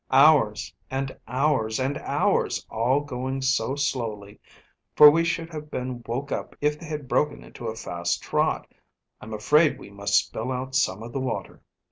[0.09, 4.39] Hours and hours and hours, all going so slowly,
[4.95, 8.65] for we should have been woke up if they had broken into a fast trot.
[9.21, 11.61] I'm afraid we must spill out some of the water."